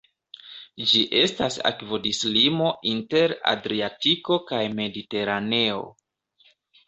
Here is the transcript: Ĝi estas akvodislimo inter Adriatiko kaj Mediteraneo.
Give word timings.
Ĝi 0.91 1.01
estas 1.17 1.57
akvodislimo 1.69 2.71
inter 2.93 3.35
Adriatiko 3.53 4.39
kaj 4.53 4.63
Mediteraneo. 4.79 5.85